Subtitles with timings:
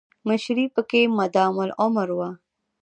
[0.27, 2.29] مشري پکې مادام العمر وه.